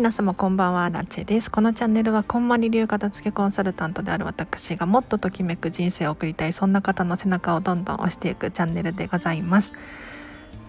[0.00, 1.50] 皆様こんばんはラチェです。
[1.50, 9.74] このチャンネルはこんまり流片付けコンサルタントである私がもっとときめく人生を送りたいそんな方の背中をどんどん押していくチャンネルでございます。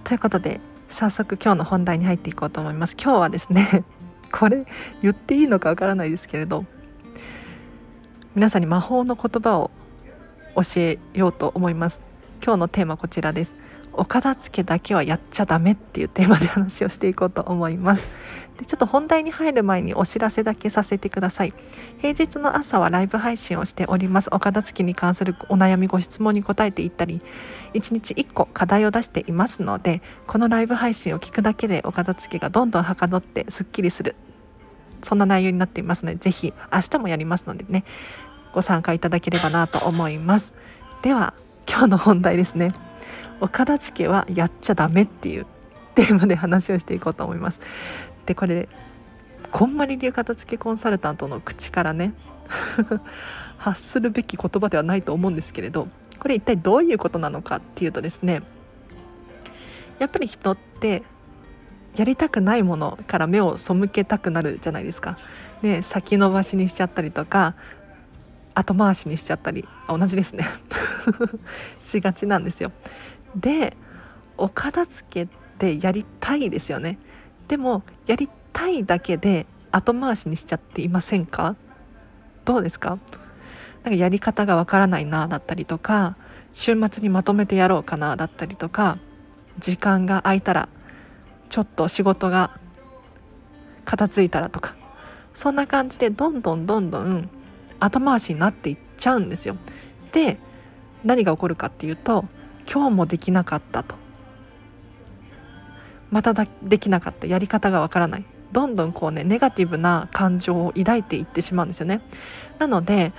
[0.04, 0.60] ということで
[0.90, 2.98] 早速今日の本題に入っていこうと思います。
[3.02, 3.86] 今日はですね
[4.34, 4.66] これ
[5.02, 6.66] 言っていいのかわからないですけれど
[8.36, 9.72] 皆さんに魔法の言葉を
[10.56, 12.02] 教えようと思います。
[12.44, 13.61] 今日のテーマこちらです。
[13.94, 18.08] お片付けだけはやっちゃダメっていうテーマで話をしていこうと思います。
[18.58, 21.54] でちょっと本題に入る前にお知らせだけさせてください。
[22.00, 24.30] 平日の朝はライブ配信をしております。
[24.32, 27.22] お片付けに関するお悩みご質問に答えていったり
[27.74, 34.16] 1日1個課題を出していますのでこのライブ配信を聞くだけでお片付けがどんどんはかどってすっきりする。
[35.04, 37.84] そんな内容になっていますのでぜひ明日もやりますのでね
[38.54, 40.54] ご参加いただければなと思います。
[41.02, 41.34] では
[41.68, 42.72] 今日の本題ですね。
[43.42, 45.46] お片付けはやっちゃダメっていう
[45.96, 47.60] テーマで話をしていこうと思います
[48.26, 48.70] でこれ
[49.52, 52.14] こんまり流片付けコンサルタントの口からね
[53.58, 58.44] 発するべき言葉ではないと思うんですけれどこれ一体どういうことなのかっていうとですね
[60.00, 61.04] やっぱり人って
[61.96, 65.18] やりたくないものから目を背けたくなるじゃないですか。
[65.62, 67.54] ね、先延ばしにしちゃったりとか
[68.56, 70.48] 後回しにしちゃったり同じですね
[71.80, 72.72] しがちなんですよ。
[73.36, 73.78] で
[74.38, 76.98] お片付けってやりたいですよね。
[77.48, 81.56] でもやりたいだけで後回しにしちゃっていませんか？
[82.46, 82.98] どうですか？
[83.84, 86.16] なんかやり方がわからないなだったりとか
[86.54, 88.98] 週末にまとめてやろうかなだったりとか
[89.60, 90.70] 時間が空いたら
[91.50, 92.60] ちょっと仕事が
[93.86, 94.76] 片付いたらとか
[95.34, 97.30] そんな感じでどんどんどんどん
[97.80, 99.56] 後回しになっていっちゃうんですよ。
[100.12, 100.38] で
[101.04, 102.26] 何が起こるかっていうと
[102.72, 103.96] 今日もできなかったと。
[106.10, 106.34] また
[106.64, 107.28] できなかった。
[107.28, 108.26] やり方がわからない。
[108.52, 112.02] どんどんこうねネガティブな感情を抱いていってしまうんですよね。
[112.60, 113.14] なので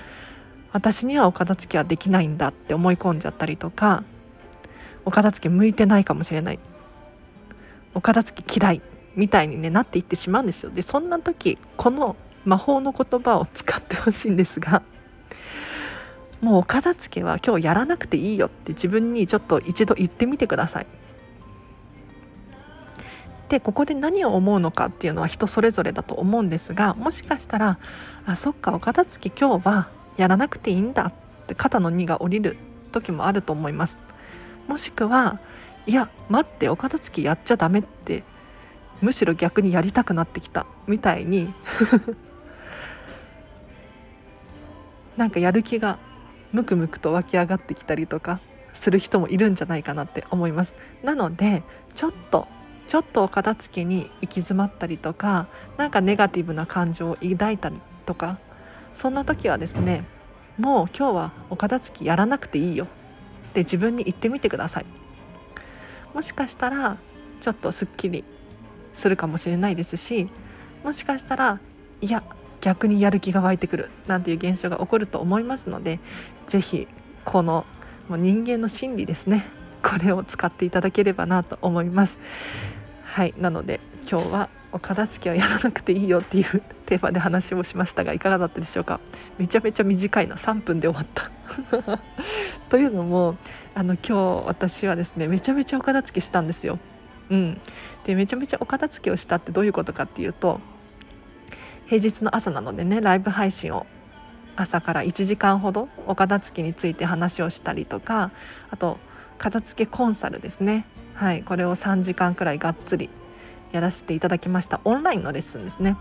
[0.72, 4.04] 私にはお片付けはできないんだって思い込んじゃったりとか
[5.04, 6.58] お片付け向いてないかもしれない。
[7.94, 8.82] お片付け嫌い
[9.16, 10.70] みたいに、ね、なっていってしまうんですよ。
[10.70, 14.82] でそんな時この魔法の言葉を使ってほしいんですが
[16.42, 20.86] もうお片付けは今日やらなくていいよって自分にちょっと一度言ってみてください。
[23.48, 27.78] でここで何を思うのかっていうのは人それぞれだと思うんですがもしかしたら
[28.24, 31.12] あそっかお片付け今日はやらなくていいんだっ
[31.46, 32.56] て肩の荷が下りる
[32.92, 33.98] 時もあると思います。
[34.66, 35.38] もしくは
[35.86, 38.24] いや待ってお片付けやっちゃダメって
[39.00, 41.52] むしろ逆にやりたくなってきたみたいに
[45.16, 45.98] なんかやる気が
[46.52, 48.40] ムクムクと湧き上がってきたりとか
[48.74, 50.74] する人もいるんじゃないかなって思います。
[51.02, 51.62] なので
[51.94, 52.48] ちょっと
[52.86, 55.46] ちょっとお片付けに行き詰まったりとか
[55.76, 58.38] 何かネガティブな感情を抱いたりとか
[58.94, 60.04] そんな時はですね
[60.58, 62.86] もう今日はお片付けやらなくていいよ。
[63.50, 64.86] って自分に言ってみてください。
[66.14, 66.98] もしかしたら
[67.40, 68.24] ちょっとすっきり
[68.94, 70.28] するかもしれないですし
[70.84, 71.60] もしかしたら
[72.00, 72.22] いや
[72.62, 76.00] 逆にやる気が湧いてくるなんていう現象が起こると思いますので
[76.48, 76.88] 是非
[77.24, 77.66] この
[78.08, 79.44] もう人間の心理ですね
[79.82, 82.16] これを使っていただければなと思います。
[83.02, 83.80] はいなので
[84.10, 89.00] 今日はお片付けはやらなくていいよっていうテーマで話をしましたがいかがだったでしょうか？
[89.38, 91.30] めちゃめちゃ短いな3分で終わった。
[92.70, 93.36] というのも
[93.74, 96.78] あの今日私はですねめちゃめちゃお片付けしたんですよ。
[97.28, 97.60] うん、
[98.04, 100.60] でめちゃめちゃお片付けをしたってどういうことかっていうと
[101.92, 103.84] 平日の朝なのでねライブ配信を
[104.56, 108.30] 朝から1時間ほどお片付けについて話をしたりとか
[108.70, 108.96] あと
[109.36, 110.86] 片付けコンサルですね。
[111.12, 113.10] はいこれを3時間くらいがっつり
[113.72, 114.80] やらせていただきました。
[114.86, 115.98] オンラインのレッスンですね。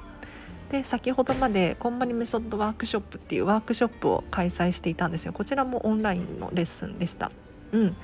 [0.71, 5.33] で先ほどまでこんまりメソッドワークショップっていうワークショップを開催していたんですよ。
[5.33, 7.33] こちらもオンラインのレッスンでした。
[7.73, 7.97] うん。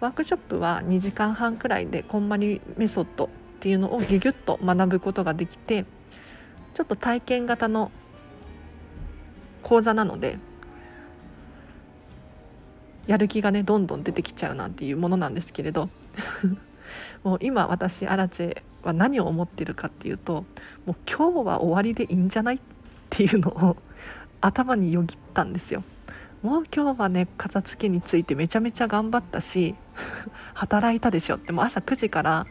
[0.00, 3.28] ワークショップは2時間半くらいでこんまりメソッドっ
[3.60, 5.84] ていうのをギュギュッと学ぶことができて
[6.74, 7.90] ちょっと体験型の
[9.62, 10.38] 講座なので
[13.06, 15.88] やる気がねどんどん出てきちゃうなんていうものなんですけれど
[17.24, 20.44] もう今私アラチェは何を思ってるかっていうと
[20.86, 22.58] もう今日は終わりでいいんじゃないっ
[23.10, 23.76] ていうのを
[24.40, 25.84] 頭によぎったんですよ。
[26.42, 29.76] もう今日はね片付けについてめちゃめちゃ頑張ったし
[30.54, 32.46] 働いたでしょってもう朝9時から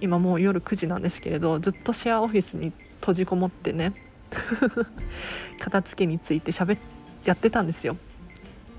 [0.00, 2.72] 今もう夜9時なんですけれどずっとシェアオフィスに
[3.04, 3.92] 閉じこもってね。
[5.60, 6.78] 片付けについてしゃべ
[7.26, 7.98] やってたんですよ。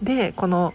[0.01, 0.73] でこの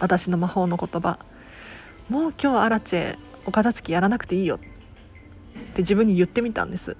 [0.00, 1.20] 私の魔法の言葉
[2.10, 4.58] 「もう今日アラチェお片付けやらなくていいよ」っ
[5.74, 6.96] て自分に言ってみたんです。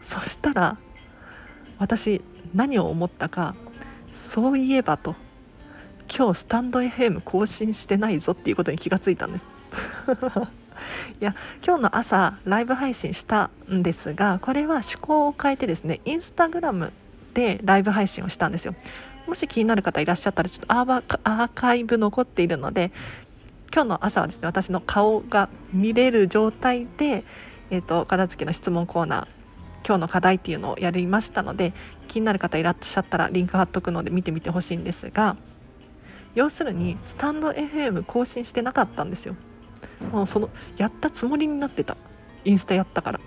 [0.00, 0.78] そしたら
[1.78, 2.22] 私
[2.54, 3.54] 何を思ったか
[4.14, 5.14] そういえばと
[6.08, 9.44] 今日スタンド FM 更新してないぞっていうことに気がついたんです。
[11.20, 11.34] いや
[11.64, 16.92] 今日の朝ライブ配信したんですがこれは趣向を変えてですねインスタグラム
[17.34, 18.74] でライブ配信をしたんですよ。
[19.26, 22.90] もし気になる方いらっしゃったらちょっとアーカイブ残っているので
[23.72, 27.22] 今日の朝はですね私の顔が見れる状態で、
[27.70, 31.72] えーと、片付けの質問コーナー今日の課題っていうのをやりましたので
[32.08, 35.36] 気になる方いらっしゃったらリンク貼っとくので見てみてほしいんですが
[36.34, 39.36] 要するにスタンド FM 更新してなかったんですよ。
[40.12, 41.96] もうそのやったつもりになってた。
[42.44, 43.20] インスタやったから。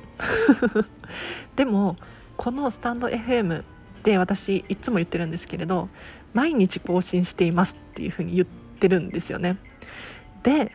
[1.56, 1.98] でも
[2.38, 3.64] このスタンド FM
[4.04, 5.90] で私いつも言ってるんですけれど
[6.34, 9.58] 毎日更新していますっていうふうに言ってるんですよね。
[10.44, 10.70] でい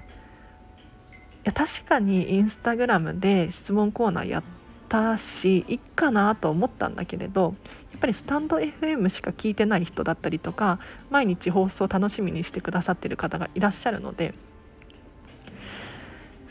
[1.45, 4.43] や確かにインスタグラムで質問コーナーやっ
[4.89, 7.55] たしいっかなと思ったんだけれど
[7.91, 10.79] やっぱりスタンド FM しか聞いてない人だったりとか
[11.11, 14.35] 毎日放送楽しみにしてくださってる方がいらっしゃるので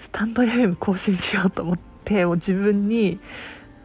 [0.08, 3.20] スタンド FM 更新しようと思ってもう自分に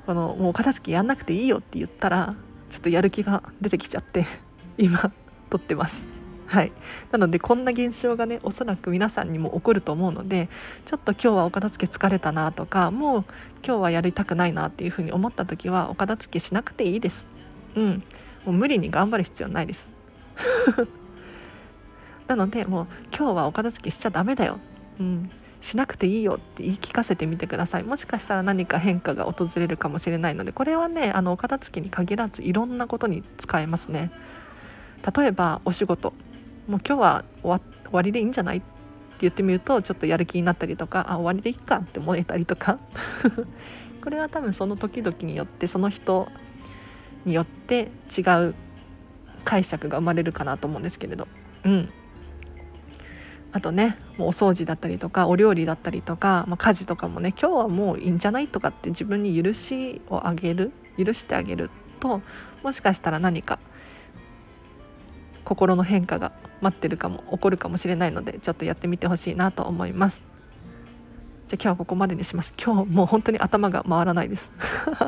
[0.06, 2.36] このもう片付けやんなくていいよって言ったら
[2.70, 4.24] ちょっとやる気が出てきちゃって
[4.78, 5.10] 今
[5.50, 6.04] 撮ってます。
[6.46, 6.70] はい、
[7.10, 10.48] なのでこんな現象がねおそらく皆さんにも起こると思うので
[10.84, 13.24] ちょっと今日はお片付け疲れたなとかもう
[13.66, 17.26] 今日はやりたくないなっていうふうに思った時はお片付けしなくていいです。
[17.74, 18.04] うん、
[18.44, 19.88] もう無理に頑張る必要ないです。
[22.28, 24.60] なのでもう今日はお片付けしちゃダメだよ。
[25.00, 25.30] うん
[25.62, 27.84] しなくていいよって言い聞かせてみてください。
[27.84, 34.10] もしかしたら何か変化が訪れるかもしれないのでこれはねあのお片付けに限らずいろんなことに使えますね。
[35.16, 36.12] 例えばお仕事。
[36.66, 38.66] もう今日は終わりでいいんじゃないって
[39.20, 42.78] 言ってみるとちょっとやる気になったりとかあ終わりでいいかって思えたりとか。
[44.02, 46.28] これは多分その時々によってその人
[47.24, 48.54] によって違う
[49.44, 51.28] 解釈が生まれるかなと思うんですけれど。
[51.64, 51.88] うん。
[53.52, 61.70] あとねもうお掃除だったりとかお料理だったりとか、まあ、家事とかもね今日はもういいんじゃないとかって自分に許しをあげる許してあげる
[62.00, 62.22] と
[62.62, 63.58] もしかしたら何か
[65.44, 70.22] 心の変化が待ってるかも起こるかもしれないのでちょっとやってみてほしいなと思います。
[71.48, 72.54] じゃあ今日はここまでにします。
[72.56, 74.50] 今日もう本当に頭が回らないです。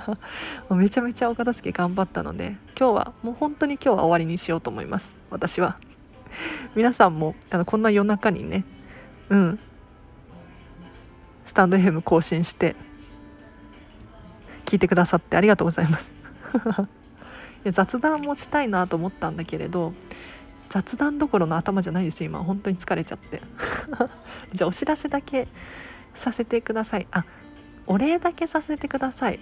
[0.70, 5.16] めちゃめちゃお片付け頑張ったので今日はもう本当に今日は終わりにしようと思います。
[5.30, 5.78] 私は。
[6.74, 8.64] 皆さんもあのこんな夜中にね
[9.28, 9.58] うん。
[11.46, 12.74] スタンド FM 更新して
[14.64, 16.12] 聞いてくださってありがとうございます。
[17.64, 19.94] や雑談もしたいなと思ったんだけれど
[20.68, 22.40] 雑談どころの頭じゃないです今。
[22.40, 23.40] 本当に疲れちゃって。
[24.52, 25.46] じゃあお知らせだけ
[26.14, 27.06] させてください。
[27.12, 27.24] あ
[27.86, 29.38] お礼だけさせてください。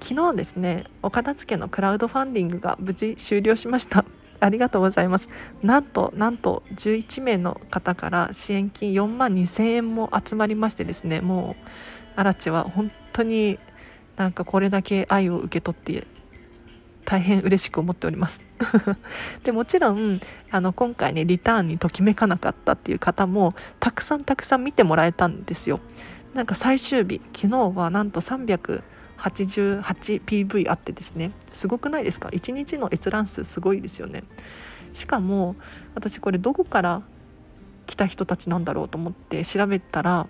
[0.00, 4.04] 昨日ですねお片付けのクラウドファンディングが無事終了しました。
[4.40, 5.28] ありがとうございます。
[5.62, 11.56] なんとなんと11名の方から支援金4万2000円も集まりましてですねも
[12.16, 13.58] うアラチは本当に
[14.16, 16.06] なんかこれだけ愛を受け取って
[17.04, 18.40] 大変嬉しく思っております。
[19.44, 25.80] でもちろんあの今回ねリターンにときめかなかったっていう方もたくさんたくさん見てもらえたんですよ。
[26.34, 28.20] なんか最終日昨日はなんと
[29.18, 34.24] 88PV あってですねすごくないですか？1日の閲覧数すごいですよね。
[34.92, 35.56] しかも
[35.94, 37.02] 私これどこから
[37.86, 40.28] 来た人たちなんだろうと思って調べたら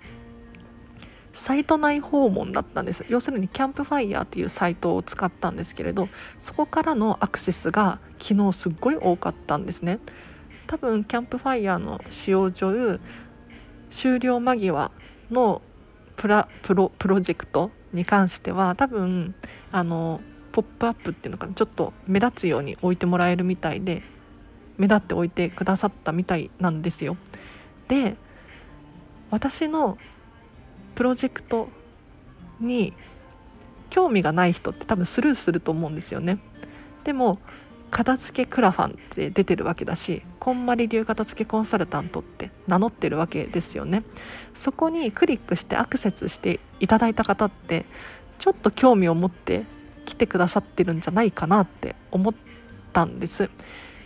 [1.33, 3.05] サイト内訪問だったんです。
[3.09, 9.99] 要するにキャンプファイヤーっていうサイトを使ったんですけれどそこからのアクセスが昨日すっごい多かったんですね。
[10.65, 12.99] 多分キャンプファイヤーの使用上
[13.89, 14.91] 終了間際
[15.31, 15.61] の
[16.15, 19.35] プラプロプロジェクトに関しては多分
[19.71, 24.03] あのポップアップっていうのかなちょっと目立つように置いてもらえるみたいで
[24.77, 27.17] 目立って置いてくださったみたいなんですよ。
[27.87, 28.15] で
[29.29, 29.97] 私の
[30.95, 31.69] プロジェクト
[32.59, 32.93] に
[33.89, 36.39] 興味がない人って多分スルーすると思うんですよね。
[37.03, 37.39] でも
[37.89, 44.03] 片付けクラファンって出てるわけだしこんまり流片付けコンサルタントって名乗ってるわけですよね。
[44.53, 47.85] そこにクリックしてアクセスしていただいた方って
[48.39, 49.65] ちょっと興味を持って
[50.05, 52.33] 来てくださってるんじゃないかなって思っ
[52.93, 53.49] たんです。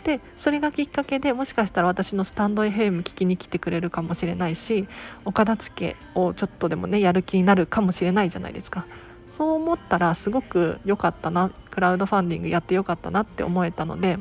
[0.03, 4.87] でそれがきっかけでもしかしたら私のスタンド FM 聞きに来てくれるかもしれないし
[5.25, 8.85] お片付けをちょっとでもねやる気になるかもしれないじゃないですか。
[9.27, 14.19] そう思ったらすごく良かったなクラウドファンディングやってよかったなって思えたので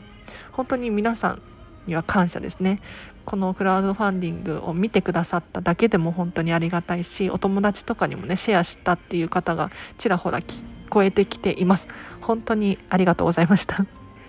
[0.52, 1.42] 本当に皆さん
[1.90, 2.80] には感謝ですね。
[3.26, 10.40] このクラウドファンディングを見てくださっただけでも本当にありがたいしお友達とかにもねシェアしたっていう方がちらほら
[10.92, 11.88] 超えてきています。
[12.22, 13.84] 本当にありがとうございました。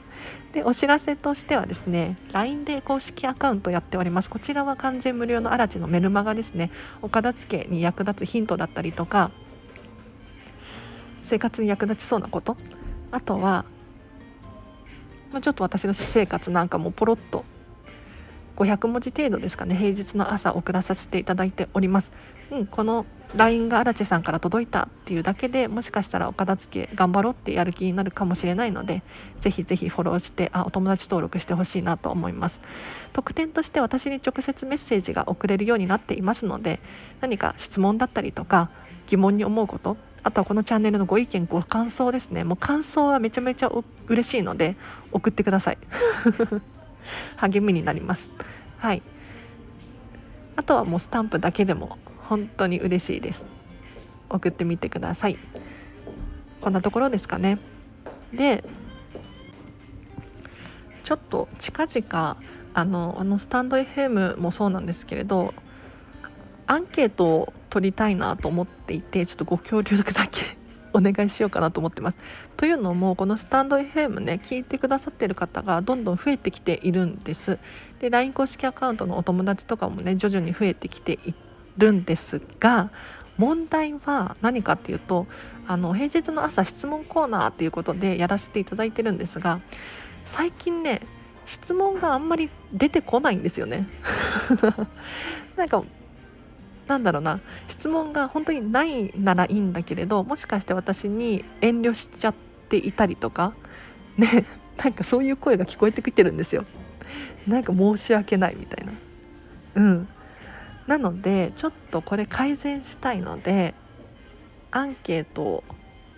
[0.54, 4.30] でお知らせとしてはですね LINE で公式アカウントやっております。
[4.30, 6.72] こちらは完全無料のアラチのメルマガですね。
[7.02, 9.32] お片付けに役立つヒントだったりとか
[11.24, 12.58] 生活に役立ちそうなこと。
[13.12, 13.66] あとは、
[15.32, 17.46] まあ、ちょっと私の私生活なんかもポロッと
[18.62, 19.76] 500文字程度ですかね。
[19.76, 22.12] 平日の朝送らさせていただいております、
[22.52, 29.04] うん、この LINE が荒地さんから届いたっていうだけでもしかしたらお片付け頑張ろうってやる気になるかもしれないので
[29.40, 32.62] ぜひぜひフォローしてあお友達登録してほしいなと思います。
[33.14, 36.80] 特典として私に直接メッセージが送れるようになっていますので
[37.20, 38.70] 何か質問だったりとか
[39.08, 42.44] 疑問に思うことあとはこのチャンネルのご意見ご感想ですね。
[42.44, 43.72] もう感想はめちゃめちゃ
[44.08, 44.76] 嬉しいので
[45.12, 45.78] 送ってください。
[47.38, 48.30] 励みになります。
[48.78, 49.02] はい。
[50.56, 53.44] あとはもうスタンプだけでも本当に嬉しいです。
[54.30, 55.38] 送ってみてください。
[56.62, 57.60] こんなところですかね。
[58.34, 58.64] で
[61.04, 62.38] ちょっと近々
[62.74, 65.54] あのあのスタンド FM もそうなんですけれど
[66.68, 70.58] アンケートを取りたいなと思っていてちょっとご協力だけ
[70.94, 72.18] お願いしようかなと思ってます。
[72.58, 77.60] というのもこのスタンド FM ね聞いてくださってる方がどんどん増えてきているんです。
[78.00, 81.34] で LINE 公式アカウントのお友達とかもね徐々に増えてきてい
[81.78, 82.92] るんですが
[83.38, 85.28] 問題は何かっていうと
[85.68, 89.62] あの平日の朝質問コーナーっていうことでやらせていただいてるんですが
[90.26, 91.02] 最近ね
[91.46, 93.88] 質問があんまり出てこないんですよね。
[95.58, 95.84] なんか
[96.92, 102.36] なんだろうな質問が本当にないならいいんだけれどもしかして私に遠慮しちゃっ
[102.68, 103.54] ていたりとか
[104.18, 104.46] ね
[104.76, 106.66] なんかそういう声が聞こえてきてるんですよ。
[107.48, 108.94] なんか申し訳ないみたいな。
[109.76, 110.08] うん。
[110.88, 113.76] なのでちょっとこれ改善したいので
[114.72, 115.64] アンケートを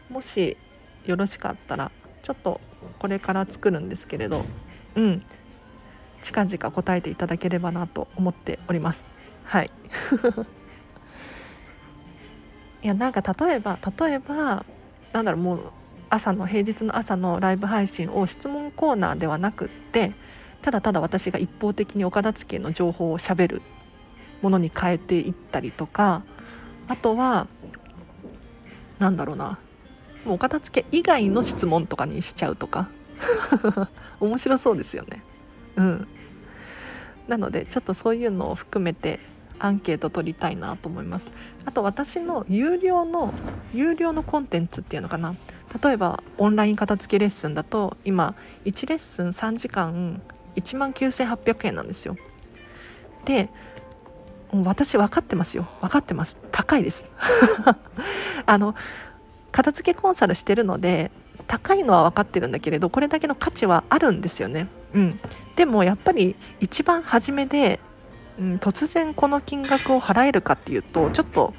[0.10, 0.58] もし
[1.06, 2.62] よろしかったらちょっと
[3.00, 4.46] これから作るんですけれど
[4.96, 5.24] うん。
[6.24, 9.06] 近々答えていただければなと思っております。
[9.44, 9.72] はい。
[12.84, 14.66] いやなんか例えば例えば
[15.14, 15.72] なんだろうもう
[16.10, 20.12] 朝の平日の朝のライブ配信を質問コーナーではなくって
[20.62, 23.62] ただただ私が一方的にお片付の情報をしゃべる
[24.42, 26.24] ものに変えていったりとか
[26.88, 27.48] あとは
[29.00, 29.60] なんだろうな
[30.26, 32.90] もうお片付以外の質問とかにしちゃうとか。
[34.20, 35.24] 面白そうですよね。
[35.76, 36.08] うん。
[37.28, 39.20] なのでちょっとそういうのを含めて
[39.60, 41.32] アンケート取りたいなと思います。
[41.66, 43.34] あと私の有料の
[43.74, 45.36] 有料のコンテンツっていうのかな。
[45.84, 50.22] 例えばオンライン片付けレッスンだと今1レッスン3時間
[50.56, 52.16] 1万9800円なんですよ。
[53.26, 53.50] で
[54.52, 55.68] 私分かってますよ。
[55.82, 56.38] 分かってます。
[56.52, 57.06] 高いです。
[58.46, 58.76] あの
[59.52, 61.12] 片付けコンサルしてるので
[61.48, 64.68] 高いのは分かってるんだけれどこれだけの価値はあるんですよね。
[64.94, 65.20] うん。
[65.56, 67.80] でもやっぱり一番初めで
[68.40, 71.54] うん、突然この金額を払えるかっていうとちょっと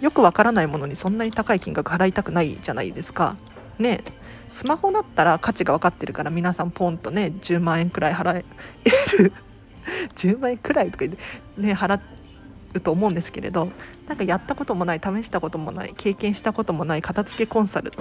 [0.00, 3.36] よくわからないものにそんなに高い金額払いたくないじゃないですか。
[3.78, 4.02] ね。
[4.48, 8.44] スマホだったら価値が分かってるから皆さんポンとね10万円くらい払え
[9.18, 9.32] る。
[10.14, 11.18] 10万円くらいとか言って
[11.60, 12.00] ね払
[12.74, 13.70] うと思うんですけれど
[14.06, 17.92] なんかやったこともない試したこともない経験したこともない片付けコンサル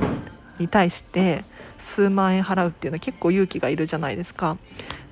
[0.60, 1.44] に対して
[1.78, 4.58] 数万円払うっていうのは結構勇気がいるじゃないですか。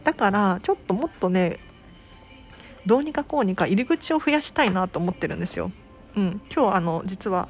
[0.03, 1.59] だからちょっともっとね
[2.85, 5.71] どうにかこうにか入り口を増やしたいなと思ってるんですよ。
[6.15, 7.47] うん、今日あの実は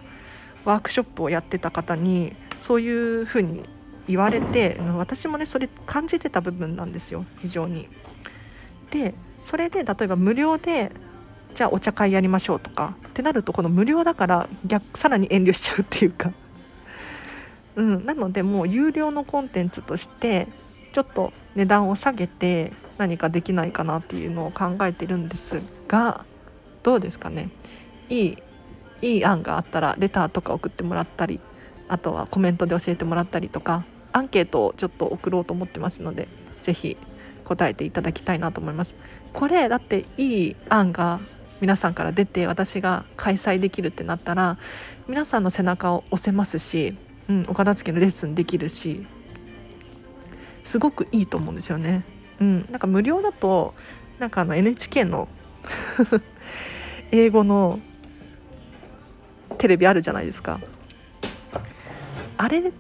[0.66, 3.64] ワークショップをやってた方にそういうふうに
[4.08, 7.88] 言われて私もねそれ感じてた部分なんですよ非常に。
[8.92, 10.92] でそれで例えば無料で
[11.56, 16.32] じゃあお茶会やりましょうとかってなるとこの無料だから逆さらに遠慮しちゃうっていうか、
[17.76, 20.48] うん、なのでもう有料のコンテンツとして
[20.92, 26.26] ちょっと値段を下げて何かできないかなっていうのを考えてるんですが
[26.84, 27.50] どうですかね？
[28.10, 28.38] いい
[29.02, 31.40] いい案があったらレターとか送ってもらったり
[31.88, 36.28] あとはコメントで教えてもらったりとかアンケートをちょっと送ろうと思ってますので
[36.62, 36.98] 是非
[37.44, 38.96] 答えていただきたいなと思います。
[39.34, 41.20] これだっていい案が
[41.62, 44.58] 皆さんから出て私が開催できるってなったら
[45.08, 46.96] 皆さんの背中を押せますし、
[47.30, 49.06] うん、お片付けのレッスンできるし
[50.64, 52.04] すごくいいと思うんですよね。
[52.40, 53.74] うん、なんか無料だと
[54.20, 55.28] なんかあの NHK の
[57.12, 57.80] 英語の
[59.58, 60.60] テレビあるじゃないですか。
[62.38, 62.72] あれっ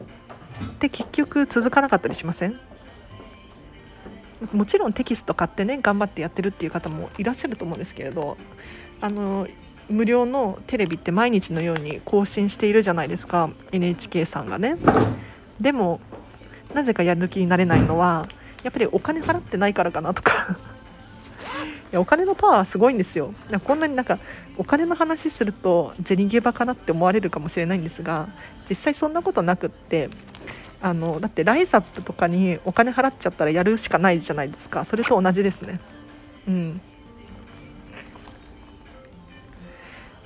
[0.79, 2.59] て結局続かなかったりしません？
[4.53, 8.37] もちろんテキスト買ってね頑張ってやってるっていう方もいらっしゃると思うんですけれど
[8.99, 9.47] あの
[9.87, 13.51] 無料のテレビって毎日のように更新しているじゃないですか。
[13.71, 14.77] NHK さんがね。
[15.59, 15.99] でも
[16.73, 18.27] なぜかやる気になれないのは
[18.63, 20.57] やっぱりお金払ってないからかなとか。
[21.91, 23.33] いやお金のパワーすごいんですよ。
[23.65, 24.17] こんなになんか
[24.57, 28.29] お金の話すると銭ゲバかなって思われるかもしれないんですが
[28.69, 30.09] 実際そんなことなくって
[30.81, 34.85] あのだってライザップとかにお金払っちゃったらやるしかないじゃないですか。
[34.85, 35.79] それと同じですね。
[36.47, 36.81] うん。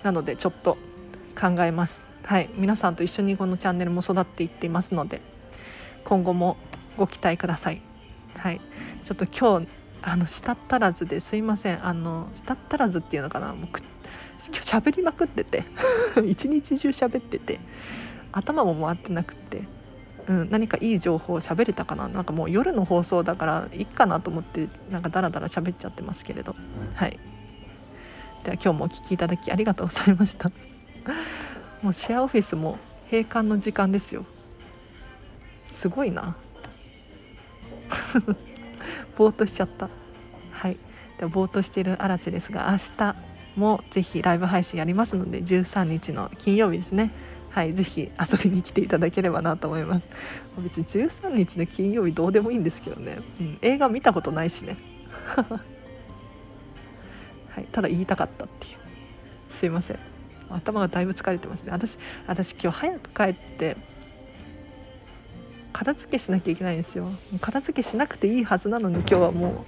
[0.04, 0.78] なのでちょっと
[1.40, 2.02] 考えます。
[2.24, 2.50] はい。
[2.56, 5.35] 皆さんと一緒にこのチャンネルも育っていっていますので。
[6.06, 6.56] 今後も
[6.98, 7.82] ご期待ください。
[8.38, 8.62] はい。
[9.04, 9.68] ちょっと今日
[10.02, 11.86] あの舌足らずですいません。
[11.86, 13.48] あの舌足らずっていうのかな。
[13.54, 13.80] もう今
[14.54, 15.66] 日喋りまくってて。
[16.26, 17.60] 一日中喋ってて。
[18.32, 19.64] 頭も回ってなくって。
[20.28, 22.08] うん、何かいい情報を喋れたかな。
[22.08, 26.56] なんかもう夜の放送だからいいかなと思ってなんかダラダラ喋っちゃってますけれど。
[26.94, 27.20] はい。
[28.44, 30.52] では今日もお聴きいただきありがとうございました。
[31.82, 32.78] もうシェアオフィスも
[33.12, 34.26] 閉館の時間ですよ
[35.75, 36.38] すごいな。
[39.17, 39.89] ぼーっとしちゃった。
[40.51, 40.77] はい。
[41.20, 43.15] でぼーっとしている荒地ですが明日
[43.58, 47.12] もぜひライブ配信やりますので13日の金曜日ですね。
[47.50, 47.74] はい。
[47.74, 50.08] ぜひ遊びに来ていただければなと思います。
[50.60, 54.77] 別に13日の金曜日どうでもいいんですけどね、うん、映画見たことないしね。
[57.50, 58.77] はい、ただ言いたかったっていう。
[59.50, 60.00] すいません。
[60.50, 61.72] 頭がだいぶ疲れてますね。
[61.74, 63.75] 私私今日早く帰って
[65.75, 67.10] 片付けしなきゃいけないんですよ。
[67.41, 69.65] 片付けしなくていいはずなのに今日はも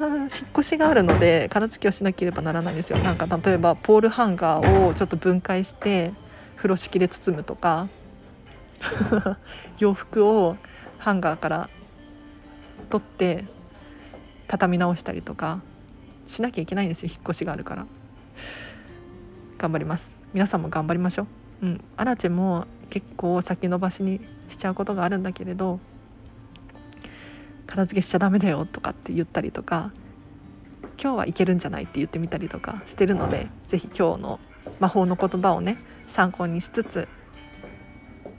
[0.00, 0.02] う。
[0.02, 2.98] 引っ越しがあるので片付けをしなければならないんですよ。
[2.98, 6.12] なんか例えばポールハンガーをちょっと分解して
[6.56, 7.88] 風呂敷で包むとか。
[9.78, 10.56] 洋服を
[10.98, 11.70] ハンガーから
[12.88, 13.44] 取って
[14.48, 15.60] 畳み直したりとか。
[16.26, 17.86] しなきゃいけないんですよ引っ越しがあるから。
[19.58, 20.12] 頑張ります。
[20.34, 21.28] 皆さんも頑張りましょ
[21.62, 21.66] う。
[21.66, 21.84] うん。
[21.96, 25.80] アラチェも結構先延ばしにしちゃうことがあるんだけれど
[27.66, 29.92] 片付けしちゃダメだよとかって言ったりとか
[31.02, 34.40] 今日はいけるんじゃないって言ってみたりとかしてるので是非今日の
[34.80, 35.76] 魔法の言葉をね
[36.08, 37.08] 参考にしつつ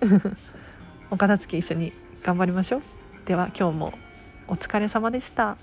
[1.10, 2.82] お片付け一緒に頑張りましょう。
[3.26, 3.94] では今日も
[4.48, 5.58] お疲れ様でした。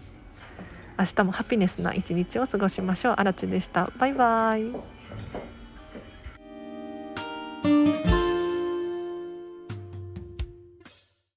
[0.99, 3.15] 明日もハピネスな一日を過ごしましょう。
[3.19, 3.91] あらちでした。
[3.99, 4.98] バイバイ